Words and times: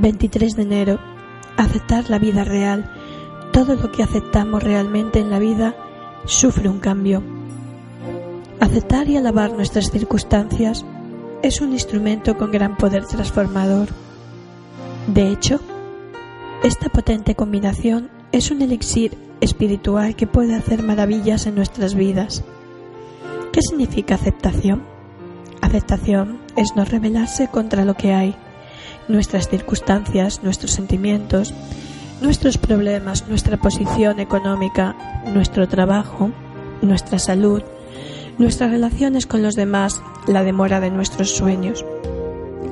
23 0.00 0.56
de 0.56 0.62
enero. 0.62 0.98
Aceptar 1.56 2.08
la 2.08 2.18
vida 2.18 2.44
real. 2.44 2.90
Todo 3.52 3.74
lo 3.74 3.90
que 3.90 4.02
aceptamos 4.02 4.62
realmente 4.62 5.18
en 5.18 5.30
la 5.30 5.38
vida 5.38 5.74
sufre 6.24 6.68
un 6.68 6.78
cambio. 6.78 7.22
Aceptar 8.60 9.08
y 9.08 9.16
alabar 9.16 9.52
nuestras 9.52 9.90
circunstancias 9.90 10.84
es 11.42 11.60
un 11.60 11.72
instrumento 11.72 12.36
con 12.36 12.50
gran 12.50 12.76
poder 12.76 13.06
transformador. 13.06 13.88
De 15.06 15.30
hecho, 15.30 15.60
esta 16.62 16.88
potente 16.88 17.34
combinación 17.34 18.10
es 18.32 18.50
un 18.50 18.62
elixir 18.62 19.16
espiritual 19.40 20.16
que 20.16 20.26
puede 20.26 20.54
hacer 20.54 20.82
maravillas 20.82 21.46
en 21.46 21.54
nuestras 21.54 21.94
vidas. 21.94 22.44
¿Qué 23.52 23.62
significa 23.62 24.16
aceptación? 24.16 24.82
Aceptación 25.60 26.38
es 26.56 26.74
no 26.76 26.84
rebelarse 26.84 27.48
contra 27.48 27.84
lo 27.84 27.94
que 27.94 28.12
hay, 28.12 28.36
nuestras 29.08 29.48
circunstancias, 29.48 30.42
nuestros 30.42 30.72
sentimientos, 30.72 31.54
nuestros 32.20 32.58
problemas, 32.58 33.28
nuestra 33.28 33.56
posición 33.56 34.20
económica, 34.20 34.96
nuestro 35.26 35.68
trabajo, 35.68 36.30
nuestra 36.82 37.18
salud, 37.18 37.62
nuestras 38.38 38.70
relaciones 38.70 39.26
con 39.26 39.42
los 39.42 39.54
demás, 39.54 40.02
la 40.26 40.44
demora 40.44 40.80
de 40.80 40.90
nuestros 40.90 41.30
sueños. 41.30 41.84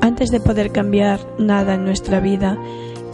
Antes 0.01 0.31
de 0.31 0.41
poder 0.41 0.73
cambiar 0.73 1.21
nada 1.39 1.75
en 1.75 1.85
nuestra 1.85 2.21
vida, 2.21 2.59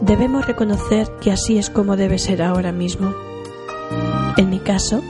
debemos 0.01 0.47
reconocer 0.47 1.09
que 1.21 1.33
así 1.33 1.59
es 1.59 1.71
como 1.71 1.97
debe 1.97 2.19
ser 2.19 2.43
ahora 2.43 2.73
mismo. 2.73 3.15
En 4.37 4.51
mi 4.51 4.59
caso, 4.59 5.03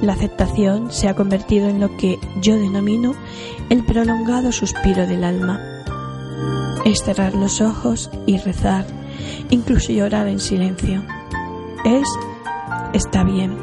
la 0.00 0.14
aceptación 0.14 0.90
se 0.90 1.08
ha 1.08 1.14
convertido 1.14 1.68
en 1.68 1.80
lo 1.80 1.96
que 1.96 2.18
yo 2.40 2.56
denomino 2.56 3.14
el 3.70 3.84
prolongado 3.84 4.52
suspiro 4.52 5.06
del 5.06 5.24
alma. 5.24 5.73
Es 6.84 7.02
cerrar 7.02 7.34
los 7.34 7.60
ojos 7.60 8.10
y 8.26 8.38
rezar, 8.38 8.86
incluso 9.50 9.92
llorar 9.92 10.28
en 10.28 10.40
silencio. 10.40 11.02
Es 11.84 12.08
está 12.92 13.24
bien, 13.24 13.56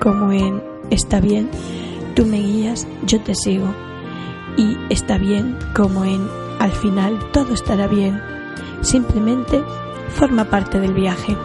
como 0.00 0.32
en 0.32 0.62
está 0.90 1.20
bien, 1.20 1.50
tú 2.14 2.26
me 2.26 2.38
guías, 2.38 2.86
yo 3.04 3.20
te 3.20 3.34
sigo. 3.34 3.74
Y 4.56 4.76
está 4.90 5.18
bien, 5.18 5.56
como 5.74 6.04
en 6.04 6.26
al 6.58 6.72
final 6.72 7.18
todo 7.32 7.54
estará 7.54 7.86
bien, 7.86 8.20
simplemente 8.80 9.62
forma 10.08 10.44
parte 10.44 10.80
del 10.80 10.94
viaje. 10.94 11.36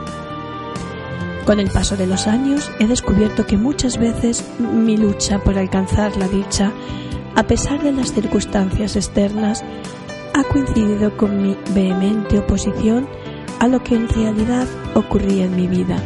Con 1.45 1.59
el 1.59 1.69
paso 1.69 1.97
de 1.97 2.07
los 2.07 2.27
años 2.27 2.71
he 2.79 2.87
descubierto 2.87 3.45
que 3.45 3.57
muchas 3.57 3.97
veces 3.97 4.45
mi 4.59 4.97
lucha 4.97 5.39
por 5.39 5.57
alcanzar 5.57 6.15
la 6.15 6.27
dicha, 6.27 6.71
a 7.35 7.43
pesar 7.43 7.83
de 7.83 7.91
las 7.91 8.13
circunstancias 8.13 8.95
externas, 8.95 9.63
ha 10.33 10.43
coincidido 10.43 11.15
con 11.17 11.41
mi 11.41 11.57
vehemente 11.73 12.39
oposición 12.39 13.07
a 13.59 13.67
lo 13.67 13.83
que 13.83 13.95
en 13.95 14.07
realidad 14.09 14.67
ocurría 14.95 15.45
en 15.45 15.55
mi 15.55 15.67
vida. 15.67 15.97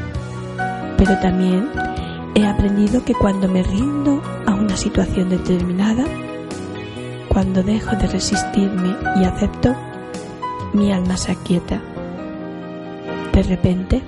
Pero 0.97 1.17
también 1.19 1.69
he 2.35 2.45
aprendido 2.45 3.03
que 3.03 3.13
cuando 3.13 3.47
me 3.47 3.63
rindo 3.63 4.21
a 4.45 4.53
una 4.53 4.77
situación 4.77 5.29
determinada, 5.29 6.05
cuando 7.29 7.63
dejo 7.63 7.95
de 7.95 8.07
resistirme 8.07 8.95
y 9.19 9.23
acepto, 9.23 9.75
mi 10.73 10.91
alma 10.91 11.17
se 11.17 11.31
aquieta. 11.31 11.81
De 13.33 13.43
repente, 13.43 14.01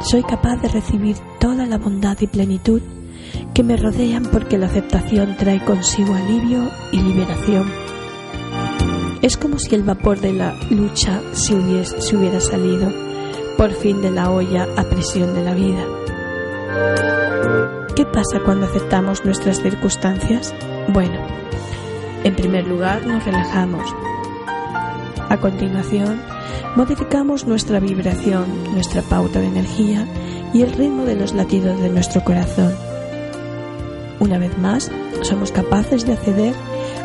soy 0.00 0.22
capaz 0.22 0.56
de 0.56 0.68
recibir 0.68 1.16
toda 1.40 1.66
la 1.66 1.78
bondad 1.78 2.16
y 2.20 2.26
plenitud 2.26 2.80
que 3.54 3.62
me 3.62 3.76
rodean 3.76 4.24
porque 4.24 4.58
la 4.58 4.66
aceptación 4.66 5.36
trae 5.36 5.64
consigo 5.64 6.14
alivio 6.14 6.70
y 6.92 7.00
liberación. 7.02 7.97
Es 9.20 9.36
como 9.36 9.58
si 9.58 9.74
el 9.74 9.82
vapor 9.82 10.20
de 10.20 10.32
la 10.32 10.54
lucha 10.70 11.20
se, 11.32 11.54
hubiese, 11.54 12.16
hubiera 12.16 12.40
salido 12.40 12.92
por 13.56 13.72
fin 13.72 14.00
de 14.00 14.12
la 14.12 14.30
olla 14.30 14.68
a 14.76 14.84
presión 14.84 15.34
de 15.34 15.42
la 15.42 15.54
vida. 15.54 15.84
¿Qué 17.96 18.04
pasa 18.04 18.38
cuando 18.44 18.66
aceptamos 18.66 19.24
nuestras 19.24 19.60
circunstancias? 19.60 20.54
Bueno, 20.92 21.18
en 22.22 22.36
primer 22.36 22.68
lugar 22.68 23.04
nos 23.06 23.24
relajamos. 23.24 23.92
A 25.28 25.36
continuación, 25.38 26.22
modificamos 26.76 27.44
nuestra 27.44 27.80
vibración, 27.80 28.72
nuestra 28.72 29.02
pauta 29.02 29.40
de 29.40 29.48
energía 29.48 30.06
y 30.54 30.62
el 30.62 30.72
ritmo 30.72 31.04
de 31.04 31.16
los 31.16 31.34
latidos 31.34 31.80
de 31.80 31.88
nuestro 31.90 32.22
corazón. 32.22 32.72
Una 34.20 34.38
vez 34.38 34.56
más, 34.58 34.92
somos 35.22 35.50
capaces 35.50 36.06
de 36.06 36.12
acceder 36.12 36.54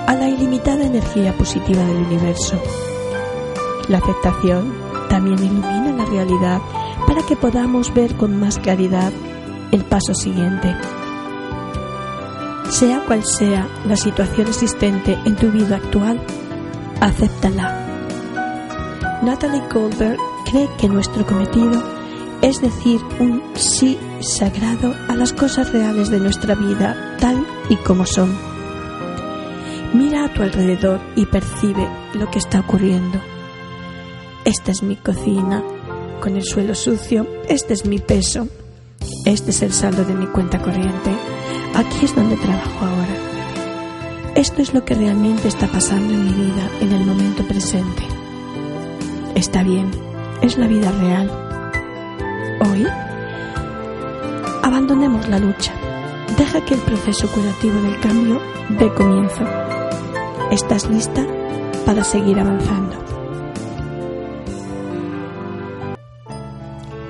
a 0.07 0.15
la 0.15 0.29
ilimitada 0.29 0.85
energía 0.85 1.33
positiva 1.37 1.83
del 1.83 1.97
universo. 1.97 2.59
La 3.87 3.97
aceptación 3.97 4.73
también 5.09 5.39
ilumina 5.39 5.91
la 5.91 6.05
realidad 6.05 6.61
para 7.07 7.23
que 7.23 7.35
podamos 7.35 7.93
ver 7.93 8.15
con 8.15 8.39
más 8.39 8.59
claridad 8.59 9.11
el 9.71 9.83
paso 9.85 10.13
siguiente. 10.13 10.75
Sea 12.69 13.03
cual 13.05 13.23
sea 13.23 13.67
la 13.85 13.95
situación 13.95 14.47
existente 14.47 15.17
en 15.25 15.35
tu 15.35 15.51
vida 15.51 15.75
actual, 15.75 16.19
acéptala 17.01 17.83
Natalie 19.23 19.63
Goldberg 19.73 20.19
cree 20.45 20.69
que 20.77 20.89
nuestro 20.89 21.25
cometido 21.25 21.81
es 22.41 22.61
decir 22.61 22.99
un 23.21 23.41
sí 23.55 23.97
sagrado 24.19 24.93
a 25.07 25.15
las 25.15 25.31
cosas 25.31 25.71
reales 25.71 26.09
de 26.09 26.19
nuestra 26.19 26.55
vida 26.55 27.15
tal 27.19 27.47
y 27.69 27.77
como 27.77 28.05
son. 28.05 28.52
Mira 29.93 30.25
a 30.25 30.33
tu 30.33 30.41
alrededor 30.41 30.99
y 31.15 31.27
percibe 31.27 31.87
lo 32.15 32.29
que 32.31 32.39
está 32.39 32.61
ocurriendo. 32.61 33.19
Esta 34.43 34.71
es 34.71 34.81
mi 34.81 34.95
cocina, 34.95 35.63
con 36.19 36.35
el 36.35 36.43
suelo 36.43 36.73
sucio, 36.73 37.27
este 37.47 37.73
es 37.73 37.85
mi 37.85 37.99
peso, 37.99 38.47
este 39.25 39.51
es 39.51 39.61
el 39.61 39.71
saldo 39.71 40.03
de 40.03 40.15
mi 40.15 40.25
cuenta 40.25 40.59
corriente, 40.59 41.11
aquí 41.75 42.05
es 42.05 42.15
donde 42.15 42.37
trabajo 42.37 42.85
ahora. 42.85 43.15
Esto 44.35 44.63
es 44.63 44.73
lo 44.73 44.83
que 44.83 44.95
realmente 44.95 45.47
está 45.47 45.67
pasando 45.67 46.11
en 46.11 46.25
mi 46.25 46.31
vida 46.31 46.69
en 46.81 46.91
el 46.91 47.05
momento 47.05 47.43
presente. 47.43 48.03
Está 49.35 49.61
bien, 49.61 49.91
es 50.41 50.57
la 50.57 50.65
vida 50.65 50.91
real. 50.91 51.29
Hoy, 52.61 52.87
abandonemos 54.63 55.29
la 55.29 55.37
lucha. 55.37 55.71
Deja 56.35 56.65
que 56.65 56.73
el 56.73 56.81
proceso 56.81 57.27
curativo 57.27 57.79
del 57.81 57.99
cambio 57.99 58.41
dé 58.69 58.91
comienzo. 58.95 59.43
¿Estás 60.51 60.89
lista 60.89 61.25
para 61.85 62.03
seguir 62.03 62.39
avanzando? 62.39 62.95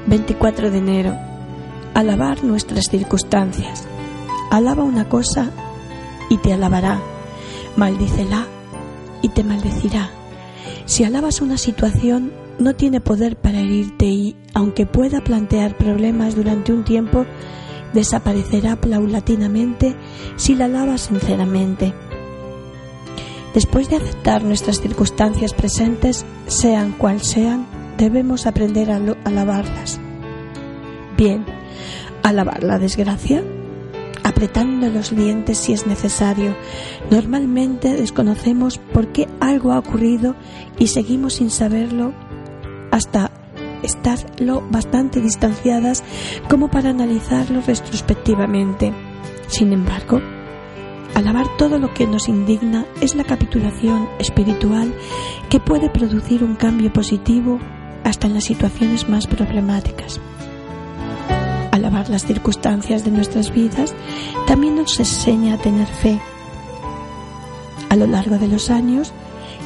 24 0.07 0.71
de 0.71 0.77
enero. 0.77 1.17
Alabar 1.93 2.43
nuestras 2.43 2.85
circunstancias. 2.85 3.87
Alaba 4.51 4.83
una 4.83 5.09
cosa 5.09 5.51
y 6.29 6.37
te 6.37 6.53
alabará. 6.53 6.99
Maldícela 7.75 8.45
y 9.21 9.29
te 9.29 9.43
maldecirá 9.43 10.09
si 10.85 11.05
alabas 11.05 11.41
una 11.41 11.57
situación, 11.57 12.33
no 12.59 12.75
tiene 12.75 12.99
poder 12.99 13.37
para 13.37 13.59
herirte 13.59 14.05
y, 14.05 14.35
aunque 14.53 14.85
pueda 14.85 15.23
plantear 15.23 15.77
problemas 15.77 16.35
durante 16.35 16.73
un 16.73 16.83
tiempo, 16.83 17.25
desaparecerá 17.93 18.75
paulatinamente 18.75 19.95
si 20.35 20.55
la 20.55 20.65
alabas 20.65 21.01
sinceramente. 21.01 21.93
Después 23.53 23.89
de 23.89 23.97
aceptar 23.97 24.43
nuestras 24.43 24.81
circunstancias 24.81 25.53
presentes, 25.53 26.25
sean 26.47 26.91
cual 26.93 27.21
sean, 27.21 27.67
debemos 27.97 28.47
aprender 28.47 28.91
a 28.91 28.99
alabarlas. 29.25 29.99
Bien, 31.17 31.45
alabar 32.23 32.63
la 32.63 32.79
desgracia 32.79 33.43
apretando 34.23 34.89
los 34.89 35.15
dientes 35.15 35.57
si 35.57 35.73
es 35.73 35.85
necesario. 35.85 36.55
Normalmente 37.11 37.93
desconocemos 37.93 38.77
por 38.77 39.09
qué 39.09 39.27
algo 39.39 39.73
ha 39.73 39.79
ocurrido 39.79 40.35
y 40.79 40.87
seguimos 40.87 41.35
sin 41.35 41.49
saberlo 41.49 42.13
hasta 42.91 43.31
estarlo 43.83 44.63
bastante 44.71 45.19
distanciadas 45.19 46.03
como 46.49 46.71
para 46.71 46.89
analizarlo 46.89 47.61
retrospectivamente. 47.61 48.93
Sin 49.47 49.73
embargo, 49.73 50.21
alabar 51.15 51.47
todo 51.57 51.79
lo 51.79 51.93
que 51.93 52.07
nos 52.07 52.27
indigna 52.27 52.85
es 53.01 53.15
la 53.15 53.23
capitulación 53.23 54.09
espiritual 54.19 54.93
que 55.49 55.59
puede 55.59 55.89
producir 55.89 56.43
un 56.43 56.55
cambio 56.55 56.91
positivo 56.91 57.59
hasta 58.03 58.27
en 58.27 58.33
las 58.33 58.45
situaciones 58.45 59.07
más 59.09 59.27
problemáticas 59.27 60.19
alabar 61.73 62.09
las 62.09 62.25
circunstancias 62.25 63.03
de 63.03 63.11
nuestras 63.11 63.51
vidas, 63.51 63.93
también 64.47 64.75
nos 64.75 64.99
enseña 64.99 65.55
a 65.55 65.57
tener 65.57 65.87
fe. 65.87 66.21
A 67.89 67.95
lo 67.95 68.07
largo 68.07 68.37
de 68.37 68.47
los 68.47 68.69
años, 68.69 69.11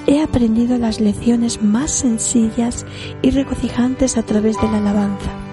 he 0.07 0.21
aprendido 0.21 0.77
las 0.77 0.99
lecciones 1.01 1.61
más 1.61 1.91
sencillas 1.91 2.85
y 3.21 3.31
regocijantes 3.31 4.17
a 4.17 4.23
través 4.23 4.59
de 4.59 4.67
la 4.71 4.77
alabanza. 4.77 5.46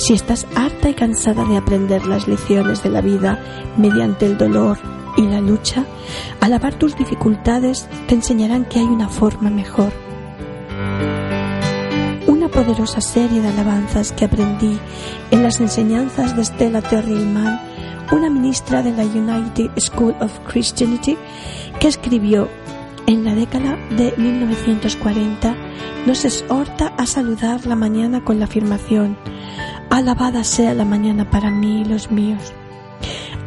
Si 0.00 0.14
estás 0.14 0.46
harta 0.56 0.88
y 0.88 0.94
cansada 0.94 1.44
de 1.44 1.56
aprender 1.56 2.06
las 2.06 2.26
lecciones 2.26 2.82
de 2.82 2.90
la 2.90 3.00
vida 3.00 3.38
mediante 3.76 4.26
el 4.26 4.36
dolor 4.36 4.78
y 5.16 5.22
la 5.22 5.40
lucha, 5.40 5.84
alabar 6.40 6.74
tus 6.74 6.96
dificultades 6.96 7.88
te 8.08 8.16
enseñarán 8.16 8.64
que 8.64 8.80
hay 8.80 8.86
una 8.86 9.08
forma 9.08 9.50
mejor. 9.50 9.92
poderosa 12.50 13.00
serie 13.00 13.40
de 13.40 13.48
alabanzas 13.48 14.12
que 14.12 14.24
aprendí 14.24 14.78
en 15.30 15.42
las 15.42 15.60
enseñanzas 15.60 16.36
de 16.36 16.44
Stella 16.44 16.82
Terrilman, 16.82 17.60
una 18.12 18.28
ministra 18.28 18.82
de 18.82 18.92
la 18.92 19.04
United 19.04 19.70
School 19.78 20.14
of 20.20 20.32
Christianity, 20.46 21.16
que 21.78 21.88
escribió 21.88 22.48
en 23.06 23.24
la 23.24 23.34
década 23.34 23.78
de 23.90 24.12
1940, 24.16 25.54
nos 26.06 26.24
exhorta 26.24 26.88
a 26.98 27.06
saludar 27.06 27.66
la 27.66 27.76
mañana 27.76 28.24
con 28.24 28.38
la 28.38 28.44
afirmación, 28.44 29.16
alabada 29.90 30.44
sea 30.44 30.72
la 30.72 30.84
mañana 30.84 31.28
para 31.28 31.50
mí 31.50 31.82
y 31.82 31.84
los 31.84 32.10
míos. 32.10 32.52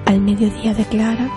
Al 0.06 0.22
mediodía 0.22 0.74
declara, 0.74 1.30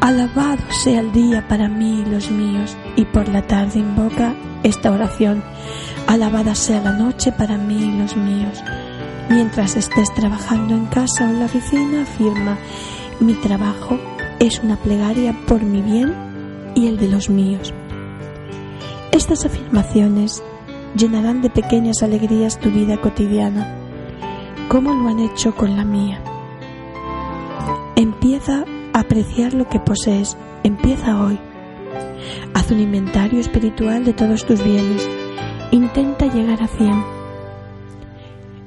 Alabado 0.00 0.62
sea 0.70 1.00
el 1.00 1.12
día 1.12 1.48
para 1.48 1.66
mí 1.66 2.02
y 2.02 2.10
los 2.10 2.30
míos, 2.30 2.76
y 2.94 3.06
por 3.06 3.26
la 3.28 3.46
tarde 3.46 3.78
invoca 3.78 4.34
esta 4.62 4.90
oración. 4.90 5.42
Alabada 6.06 6.54
sea 6.54 6.82
la 6.82 6.92
noche 6.92 7.32
para 7.32 7.56
mí 7.56 7.84
y 7.84 7.98
los 7.98 8.14
míos. 8.14 8.62
Mientras 9.30 9.76
estés 9.76 10.12
trabajando 10.12 10.74
en 10.74 10.84
casa 10.86 11.24
o 11.24 11.28
en 11.28 11.38
la 11.38 11.46
oficina, 11.46 12.02
afirma, 12.02 12.58
mi 13.20 13.32
trabajo 13.32 13.98
es 14.40 14.58
una 14.58 14.76
plegaria 14.76 15.34
por 15.46 15.62
mi 15.62 15.80
bien 15.80 16.12
y 16.74 16.88
el 16.88 16.98
de 16.98 17.08
los 17.08 17.30
míos. 17.30 17.72
Estas 19.10 19.46
afirmaciones 19.46 20.42
llenarán 20.96 21.42
de 21.42 21.50
pequeñas 21.50 22.02
alegrías 22.02 22.58
tu 22.58 22.70
vida 22.70 23.00
cotidiana, 23.00 23.76
como 24.68 24.94
lo 24.94 25.08
han 25.08 25.20
hecho 25.20 25.54
con 25.54 25.76
la 25.76 25.84
mía. 25.84 26.20
Empieza 27.96 28.64
apreciar 28.94 29.52
lo 29.52 29.68
que 29.68 29.80
posees. 29.80 30.38
Empieza 30.62 31.22
hoy. 31.22 31.38
Haz 32.54 32.70
un 32.70 32.80
inventario 32.80 33.40
espiritual 33.40 34.04
de 34.04 34.14
todos 34.14 34.46
tus 34.46 34.64
bienes. 34.64 35.06
Intenta 35.72 36.26
llegar 36.32 36.62
a 36.62 36.68
100. 36.68 37.04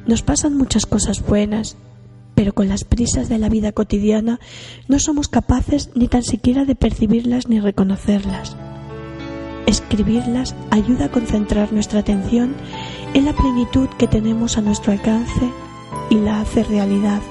Nos 0.06 0.22
pasan 0.22 0.56
muchas 0.56 0.86
cosas 0.86 1.26
buenas, 1.26 1.78
pero 2.36 2.54
con 2.54 2.68
las 2.68 2.84
prisas 2.84 3.30
de 3.30 3.40
la 3.40 3.50
vida 3.50 3.72
cotidiana 3.72 4.40
no 4.88 5.00
somos 5.00 5.28
capaces 5.28 5.90
ni 5.96 6.08
tan 6.08 6.24
siquiera 6.24 6.66
de 6.66 6.76
percibirlas 6.76 7.48
ni 7.48 7.60
reconocerlas. 7.60 8.56
Escribirlas 9.78 10.56
ayuda 10.72 11.06
a 11.06 11.12
concentrar 11.12 11.72
nuestra 11.72 12.00
atención 12.00 12.56
en 13.14 13.26
la 13.26 13.34
plenitud 13.34 13.88
que 14.00 14.08
tenemos 14.08 14.58
a 14.58 14.62
nuestro 14.62 14.92
alcance 14.92 15.52
y 16.10 16.16
la 16.16 16.42
hace 16.42 16.64
realidad 16.64 17.22